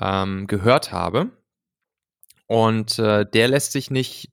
[0.00, 1.32] ähm, gehört habe.
[2.46, 4.32] Und äh, der lässt sich nicht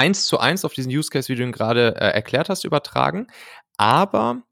[0.00, 3.26] eins zu eins auf diesen Use Case, wie du ihn gerade äh, erklärt hast, übertragen.
[3.76, 4.42] Aber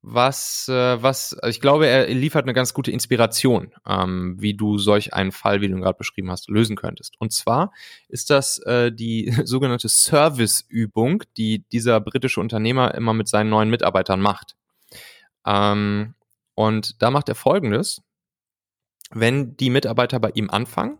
[0.00, 4.78] was, äh, was, also ich glaube, er liefert eine ganz gute Inspiration, ähm, wie du
[4.78, 7.20] solch einen Fall, wie du ihn gerade beschrieben hast, lösen könntest.
[7.20, 7.70] Und zwar
[8.08, 14.20] ist das äh, die sogenannte Service-Übung, die dieser britische Unternehmer immer mit seinen neuen Mitarbeitern
[14.20, 14.56] macht.
[15.46, 16.14] Ähm,
[16.54, 18.02] und da macht er folgendes.
[19.10, 20.98] Wenn die Mitarbeiter bei ihm anfangen,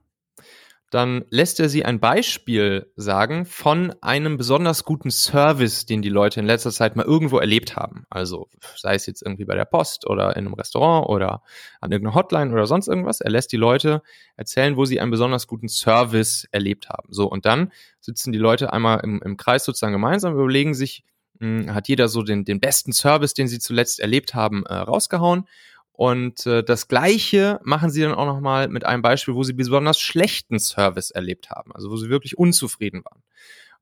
[0.95, 6.39] dann lässt er sie ein Beispiel sagen von einem besonders guten Service, den die Leute
[6.39, 8.07] in letzter Zeit mal irgendwo erlebt haben.
[8.11, 11.43] Also sei es jetzt irgendwie bei der Post oder in einem Restaurant oder
[11.81, 13.21] an irgendeiner Hotline oder sonst irgendwas.
[13.21, 14.03] Er lässt die Leute
[14.37, 17.09] erzählen, wo sie einen besonders guten Service erlebt haben.
[17.13, 21.03] So, und dann sitzen die Leute einmal im, im Kreis sozusagen gemeinsam, überlegen sich,
[21.41, 24.75] mh, hm, hat jeder so den, den besten Service, den sie zuletzt erlebt haben, äh,
[24.75, 25.49] rausgehauen
[25.97, 30.01] Und äh, das Gleiche machen sie dann auch nochmal mit einem Beispiel, wo sie besonders
[30.01, 33.23] schlechten Service erlebt haben, also wo sie wirklich unzufrieden waren.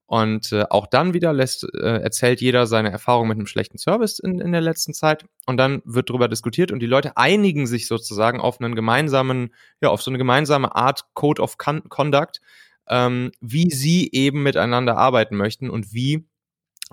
[0.05, 4.18] Und äh, auch dann wieder lässt, äh, erzählt jeder seine Erfahrung mit einem schlechten Service
[4.18, 5.25] in, in der letzten Zeit.
[5.46, 9.88] Und dann wird darüber diskutiert und die Leute einigen sich sozusagen auf einen gemeinsamen, ja,
[9.88, 12.42] auf so eine gemeinsame Art Code of Conduct,
[12.90, 16.27] ähm, wie sie eben miteinander arbeiten möchten und wie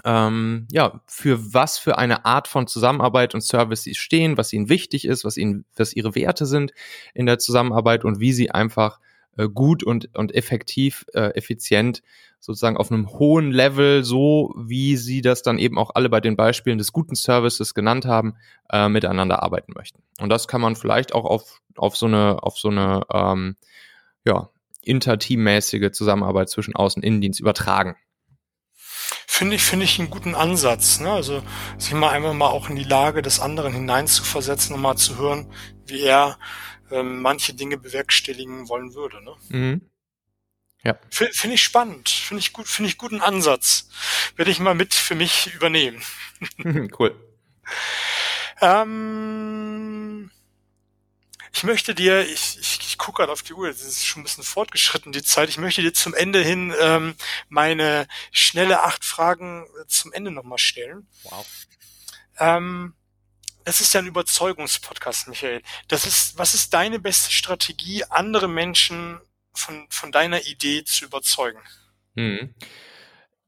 [0.04, 4.70] ähm, ja, für was für eine Art von Zusammenarbeit und Service sie stehen, was ihnen
[4.70, 6.74] wichtig ist, was ihnen, was ihre Werte sind
[7.14, 9.00] in der Zusammenarbeit und wie sie einfach
[9.38, 12.02] äh, gut und, und effektiv, äh, effizient
[12.40, 16.36] sozusagen auf einem hohen Level, so wie sie das dann eben auch alle bei den
[16.36, 18.36] Beispielen des guten Services genannt haben,
[18.72, 20.02] äh, miteinander arbeiten möchten.
[20.20, 23.56] Und das kann man vielleicht auch auf, auf so eine, auf so eine ähm,
[24.26, 24.50] ja,
[24.82, 27.96] interteammäßige Zusammenarbeit zwischen Außen- und Innendienst übertragen
[29.28, 31.00] finde ich, finde ich einen guten Ansatz.
[31.00, 31.12] Ne?
[31.12, 31.44] Also
[31.78, 35.52] sich mal einfach mal auch in die Lage des anderen hineinzuversetzen und mal zu hören,
[35.86, 36.38] wie er
[36.92, 39.24] ähm, manche Dinge bewerkstelligen wollen würde.
[39.24, 39.36] Ne?
[39.50, 39.82] Mhm.
[40.84, 40.98] Ja.
[41.10, 43.90] Finde ich spannend, finde ich gut, finde ich guten Ansatz.
[44.38, 46.02] Werde ich mal mit für mich übernehmen.
[47.00, 47.16] cool.
[48.62, 50.32] ähm,
[51.54, 54.26] ich möchte dir, ich, ich, ich gucke gerade auf die Uhr, das ist schon ein
[54.26, 55.50] bisschen fortgeschritten, die Zeit.
[55.50, 57.16] Ich möchte dir zum Ende hin ähm,
[57.48, 61.08] meine schnelle acht Fragen äh, zum Ende nochmal stellen.
[61.24, 61.46] Wow.
[62.38, 62.94] Ähm,
[63.66, 65.62] das ist ja ein Überzeugungspodcast, Michael.
[65.88, 69.20] Das ist, was ist deine beste Strategie, andere Menschen
[69.54, 71.60] von, von deiner Idee zu überzeugen?
[72.16, 72.54] Hm.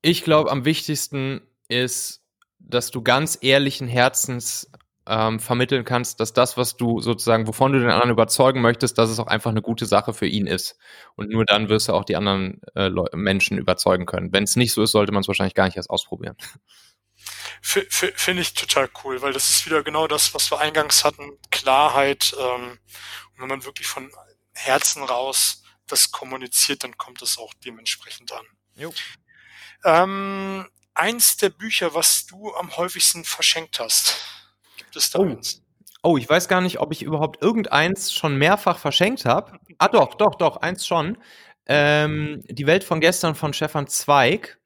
[0.01, 2.21] Ich glaube, am wichtigsten ist,
[2.59, 4.69] dass du ganz ehrlichen Herzens
[5.07, 9.09] ähm, vermitteln kannst, dass das, was du sozusagen, wovon du den anderen überzeugen möchtest, dass
[9.09, 10.77] es auch einfach eine gute Sache für ihn ist.
[11.15, 14.31] Und nur dann wirst du auch die anderen äh, Menschen überzeugen können.
[14.31, 16.37] Wenn es nicht so ist, sollte man es wahrscheinlich gar nicht erst ausprobieren.
[17.61, 21.37] Finde ich total cool, weil das ist wieder genau das, was wir eingangs hatten.
[21.51, 22.35] Klarheit.
[22.39, 22.79] Ähm,
[23.33, 24.11] und wenn man wirklich von
[24.53, 28.45] Herzen raus das kommuniziert, dann kommt es auch dementsprechend an.
[28.75, 28.93] Jo.
[29.83, 34.15] Ähm, eins der Bücher, was du am häufigsten verschenkt hast.
[34.91, 35.23] Gibt es da oh.
[35.23, 35.63] eins?
[36.03, 39.53] Oh, ich weiß gar nicht, ob ich überhaupt irgendeins schon mehrfach verschenkt habe.
[39.77, 41.17] Ah, doch, doch, doch, eins schon.
[41.67, 44.59] Ähm, die Welt von gestern von Stefan Zweig.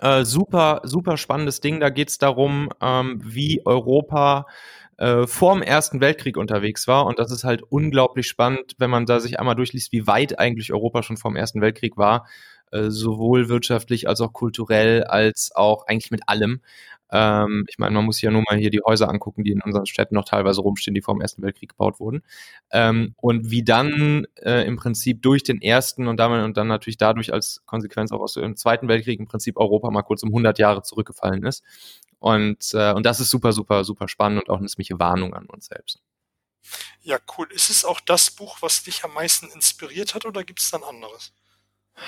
[0.00, 1.80] Äh, super, super spannendes Ding.
[1.80, 4.46] Da geht es darum, ähm, wie Europa
[4.98, 7.06] äh, vor dem Ersten Weltkrieg unterwegs war.
[7.06, 10.72] Und das ist halt unglaublich spannend, wenn man da sich einmal durchliest, wie weit eigentlich
[10.72, 12.26] Europa schon vor dem Ersten Weltkrieg war.
[12.72, 16.62] Äh, sowohl wirtschaftlich als auch kulturell, als auch eigentlich mit allem.
[17.12, 19.60] Ähm, ich meine, man muss sich ja nur mal hier die Häuser angucken, die in
[19.60, 22.22] unseren Städten noch teilweise rumstehen, die vor dem Ersten Weltkrieg gebaut wurden.
[22.70, 26.96] Ähm, und wie dann äh, im Prinzip durch den Ersten und, damit, und dann natürlich
[26.96, 30.58] dadurch als Konsequenz auch aus dem Zweiten Weltkrieg im Prinzip Europa mal kurz um 100
[30.58, 31.62] Jahre zurückgefallen ist.
[32.18, 35.46] Und, äh, und das ist super, super, super spannend und auch eine ziemliche Warnung an
[35.46, 36.00] uns selbst.
[37.02, 37.48] Ja, cool.
[37.50, 40.84] Ist es auch das Buch, was dich am meisten inspiriert hat oder gibt es dann
[40.84, 41.32] anderes?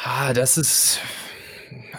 [0.05, 1.01] Ah, das ist,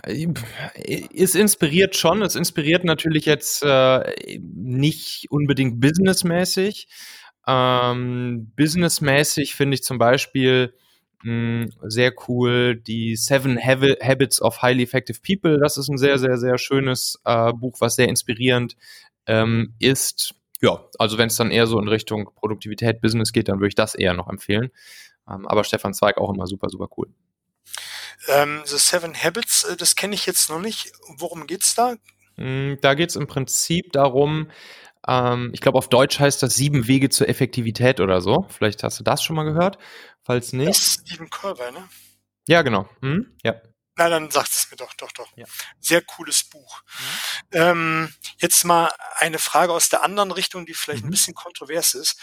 [0.04, 2.22] es inspiriert schon.
[2.22, 6.88] Es inspiriert natürlich jetzt äh, nicht unbedingt businessmäßig.
[7.48, 10.74] Ähm, businessmäßig finde ich zum Beispiel
[11.24, 15.60] mh, sehr cool die Seven Habits of Highly Effective People.
[15.60, 18.76] Das ist ein sehr, sehr, sehr schönes äh, Buch, was sehr inspirierend
[19.28, 20.36] ähm, ist.
[20.62, 23.76] Ja, also wenn es dann eher so in Richtung Produktivität, Business geht, dann würde ich
[23.76, 24.72] das eher noch empfehlen.
[25.30, 27.08] Ähm, aber Stefan Zweig auch immer super, super cool.
[28.28, 30.92] Ähm, The Seven Habits, äh, das kenne ich jetzt noch nicht.
[31.18, 31.96] Worum geht's da?
[32.38, 34.50] Hm, da geht es im Prinzip darum,
[35.08, 38.46] ähm, ich glaube auf Deutsch heißt das sieben Wege zur Effektivität oder so.
[38.50, 39.78] Vielleicht hast du das schon mal gehört.
[40.22, 40.70] Falls nicht.
[40.70, 41.88] Das ist Stephen Colbert, ne?
[42.48, 42.90] Ja, genau.
[43.02, 43.38] Hm?
[43.44, 43.56] Ja.
[43.98, 45.30] Nein, dann sagt es mir doch, doch, doch.
[45.36, 45.46] Ja.
[45.80, 46.82] Sehr cooles Buch.
[47.52, 47.58] Mhm.
[47.58, 51.10] Ähm, jetzt mal eine Frage aus der anderen Richtung, die vielleicht mhm.
[51.10, 52.20] ein bisschen kontrovers ist.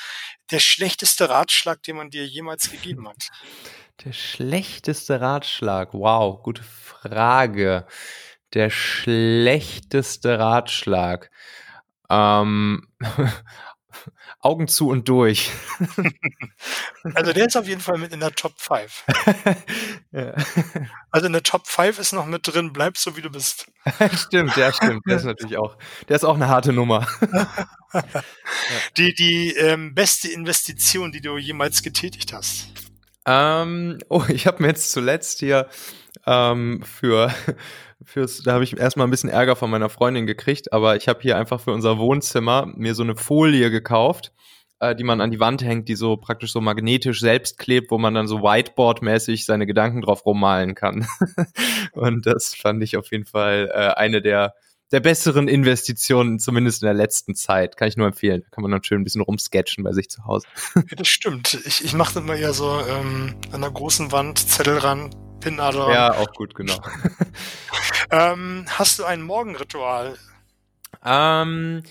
[0.50, 3.16] Der schlechteste Ratschlag, den man dir jemals gegeben hat?
[4.04, 5.92] Der schlechteste Ratschlag.
[5.92, 7.86] Wow, gute Frage.
[8.52, 11.30] Der schlechteste Ratschlag.
[12.10, 12.88] Ähm,
[14.40, 15.50] Augen zu und durch.
[17.14, 19.04] also der ist auf jeden Fall mit in der Top 5.
[20.12, 20.34] ja.
[21.10, 23.66] Also in der Top 5 ist noch mit drin, bleib so wie du bist.
[24.14, 25.02] stimmt, ja, stimmt.
[25.06, 25.76] Der ist natürlich auch,
[26.08, 27.06] der ist auch eine harte Nummer.
[28.96, 32.68] Die, die ähm, beste Investition, die du jemals getätigt hast.
[33.26, 35.68] Ähm, oh, ich habe mir jetzt zuletzt hier
[36.26, 37.32] ähm, für
[38.04, 41.20] fürs, da habe ich erstmal ein bisschen Ärger von meiner Freundin gekriegt, aber ich habe
[41.22, 44.32] hier einfach für unser Wohnzimmer mir so eine Folie gekauft,
[44.80, 47.98] äh, die man an die Wand hängt, die so praktisch so magnetisch selbst klebt, wo
[47.98, 51.06] man dann so Whiteboard-mäßig seine Gedanken drauf rummalen kann.
[51.92, 54.54] Und das fand ich auf jeden Fall äh, eine der
[54.92, 57.78] der besseren Investitionen, zumindest in der letzten Zeit.
[57.78, 58.42] Kann ich nur empfehlen.
[58.42, 60.46] Da kann man dann schön ein bisschen rumsketchen bei sich zu Hause.
[60.74, 61.58] Ja, das stimmt.
[61.64, 65.10] Ich, ich mache immer ja so ähm, an der großen Wand Zettel ran,
[65.42, 65.92] Pinnadel ran.
[65.92, 66.78] Ja, auch gut, genau.
[68.10, 70.16] ähm, hast du ein Morgenritual?
[71.04, 71.82] Ähm,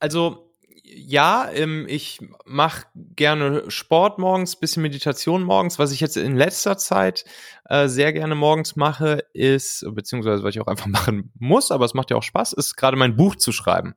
[0.00, 0.48] also
[0.94, 5.78] ja, ähm, ich mache gerne Sport morgens, bisschen Meditation morgens.
[5.78, 7.24] Was ich jetzt in letzter Zeit
[7.66, 11.94] äh, sehr gerne morgens mache, ist, beziehungsweise was ich auch einfach machen muss, aber es
[11.94, 13.94] macht ja auch Spaß, ist gerade mein Buch zu schreiben.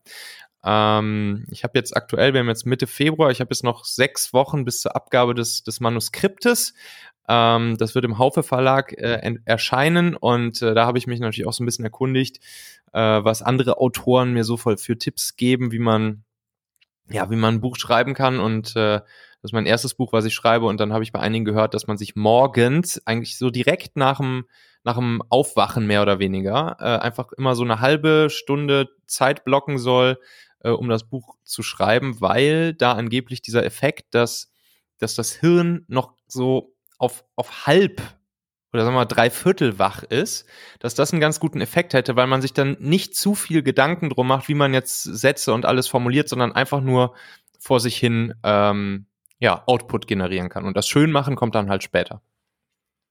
[0.63, 4.33] Ähm, ich habe jetzt aktuell, wir haben jetzt Mitte Februar, ich habe jetzt noch sechs
[4.33, 6.73] Wochen bis zur Abgabe des, des Manuskriptes.
[7.33, 11.47] Ähm, das wird im Haufe Verlag äh, erscheinen und äh, da habe ich mich natürlich
[11.47, 12.41] auch so ein bisschen erkundigt,
[12.91, 16.25] äh, was andere Autoren mir so voll für Tipps geben, wie man
[17.09, 20.25] ja, wie man ein Buch schreiben kann und äh, das ist mein erstes Buch, was
[20.25, 23.49] ich schreibe und dann habe ich bei einigen gehört, dass man sich morgens eigentlich so
[23.49, 24.45] direkt nach dem
[24.83, 29.77] nach dem Aufwachen mehr oder weniger äh, einfach immer so eine halbe Stunde Zeit blocken
[29.77, 30.19] soll,
[30.59, 34.51] äh, um das Buch zu schreiben, weil da angeblich dieser Effekt, dass
[34.97, 38.01] dass das Hirn noch so auf auf halb
[38.73, 40.45] oder sagen wir mal drei Viertel wach ist,
[40.79, 44.09] dass das einen ganz guten Effekt hätte, weil man sich dann nicht zu viel Gedanken
[44.09, 47.13] drum macht, wie man jetzt Sätze und alles formuliert, sondern einfach nur
[47.59, 49.07] vor sich hin ähm,
[49.39, 50.65] ja, Output generieren kann.
[50.65, 52.21] Und das Schönmachen kommt dann halt später.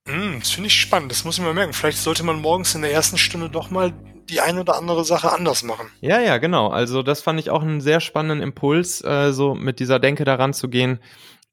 [0.06, 1.74] Mm, das finde ich spannend, das muss ich mal merken.
[1.74, 3.92] Vielleicht sollte man morgens in der ersten Stunde doch mal
[4.30, 5.88] die eine oder andere Sache anders machen.
[6.00, 6.68] Ja, ja, genau.
[6.68, 10.54] Also das fand ich auch einen sehr spannenden Impuls, äh, so mit dieser Denke daran
[10.54, 11.00] zu gehen,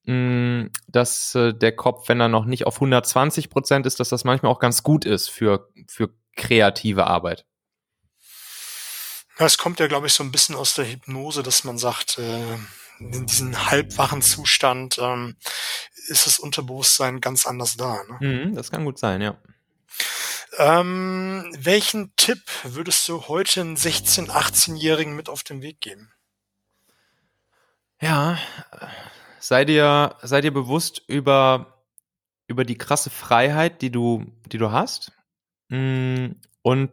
[0.07, 4.23] Mm, dass äh, der Kopf, wenn er noch nicht auf 120 Prozent ist, dass das
[4.23, 7.45] manchmal auch ganz gut ist für, für kreative Arbeit.
[9.37, 12.19] Ja, es kommt ja, glaube ich, so ein bisschen aus der Hypnose, dass man sagt,
[12.19, 12.55] äh,
[12.99, 15.35] in diesem halbwachen Zustand ähm,
[16.07, 17.99] ist das Unterbewusstsein ganz anders da.
[18.07, 18.45] Ne?
[18.45, 19.37] Mhm, das kann gut sein, ja.
[20.57, 26.13] Ähm, welchen Tipp würdest du heute einen 16-, 18-Jährigen mit auf den Weg geben?
[27.99, 28.39] Ja,
[29.47, 31.81] sei dir, sei dir bewusst über,
[32.47, 35.13] über die krasse Freiheit, die du, die du hast.
[35.69, 36.31] Mm,
[36.63, 36.91] und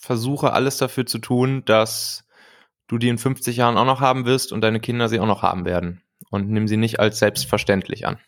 [0.00, 2.24] versuche alles dafür zu tun, dass
[2.88, 5.42] du die in 50 Jahren auch noch haben wirst und deine Kinder sie auch noch
[5.42, 6.02] haben werden.
[6.28, 8.18] Und nimm sie nicht als selbstverständlich an.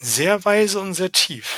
[0.00, 1.54] Sehr weise und sehr tief.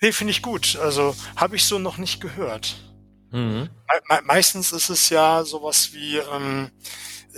[0.00, 0.76] Nee, finde ich gut.
[0.76, 2.76] Also habe ich so noch nicht gehört.
[3.32, 3.68] Mhm.
[4.08, 6.70] Me meistens ist es ja sowas wie, ähm,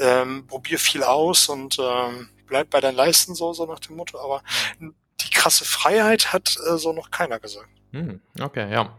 [0.01, 4.19] ähm, probier viel aus und ähm, bleib bei deinen Leisten so, so nach dem Motto.
[4.19, 4.43] Aber
[4.81, 7.69] die krasse Freiheit hat äh, so noch keiner gesagt.
[7.93, 8.97] Hm, okay, ja.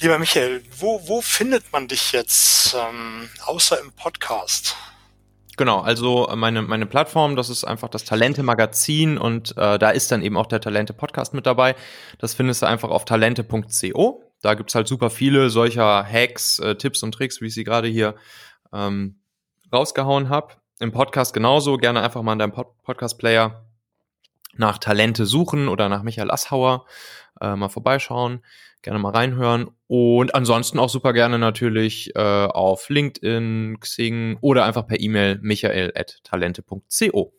[0.00, 4.76] Lieber Michael, wo, wo findet man dich jetzt, ähm, außer im Podcast?
[5.56, 10.10] Genau, also äh, meine, meine Plattform, das ist einfach das Talente-Magazin und äh, da ist
[10.10, 11.76] dann eben auch der Talente-Podcast mit dabei.
[12.18, 14.22] Das findest du einfach auf talente.co.
[14.42, 17.88] Da gibt's halt super viele solcher Hacks, äh, Tipps und Tricks, wie ich sie gerade
[17.88, 18.16] hier
[18.72, 19.20] ähm,
[19.72, 20.54] rausgehauen habe.
[20.80, 21.76] Im Podcast genauso.
[21.76, 23.64] Gerne einfach mal in deinem Pod Podcast-Player
[24.56, 26.86] nach Talente suchen oder nach Michael Asshauer
[27.40, 28.44] äh, mal vorbeischauen,
[28.82, 34.86] gerne mal reinhören und ansonsten auch super gerne natürlich äh, auf LinkedIn, Xing oder einfach
[34.86, 37.34] per E-Mail michael@talente.co.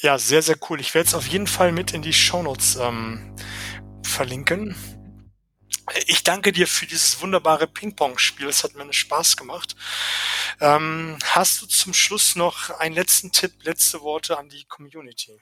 [0.00, 0.80] Ja, sehr, sehr cool.
[0.80, 3.34] Ich werde es auf jeden Fall mit in die Shownotes ähm,
[4.02, 4.76] verlinken.
[6.06, 8.48] Ich danke dir für dieses wunderbare Ping-Pong-Spiel.
[8.48, 9.76] Es hat mir einen Spaß gemacht.
[10.60, 15.40] Ähm, hast du zum Schluss noch einen letzten Tipp, letzte Worte an die Community?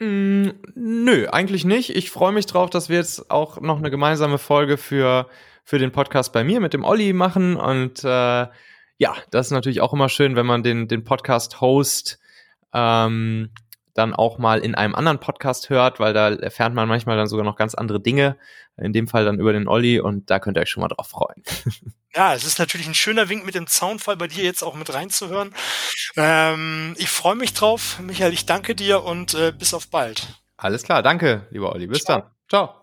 [0.00, 1.90] Mm, nö, eigentlich nicht.
[1.90, 5.28] Ich freue mich drauf, dass wir jetzt auch noch eine gemeinsame Folge für,
[5.62, 7.56] für den Podcast bei mir mit dem Olli machen.
[7.56, 8.46] Und äh,
[8.98, 12.18] ja, das ist natürlich auch immer schön, wenn man den, den Podcast-Host
[12.74, 13.50] ähm,
[13.94, 17.44] dann auch mal in einem anderen Podcast hört, weil da erfährt man manchmal dann sogar
[17.44, 18.36] noch ganz andere Dinge.
[18.78, 21.08] In dem Fall dann über den Olli und da könnt ihr euch schon mal drauf
[21.08, 21.42] freuen.
[22.14, 24.92] Ja, es ist natürlich ein schöner Wink mit dem Soundfall bei dir jetzt auch mit
[24.92, 25.54] reinzuhören.
[26.14, 28.00] Ähm, ich freue mich drauf.
[28.00, 30.26] Michael, ich danke dir und äh, bis auf bald.
[30.58, 31.86] Alles klar, danke, lieber Olli.
[31.86, 32.20] Bis Ciao.
[32.20, 32.30] dann.
[32.50, 32.81] Ciao.